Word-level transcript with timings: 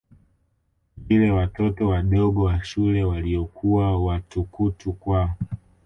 vile 0.97 1.31
watoto 1.31 1.89
wadogo 1.89 2.43
wa 2.43 2.63
shule 2.63 3.03
waliokuwa 3.03 4.03
watukutu 4.03 4.93
kwa 4.93 5.35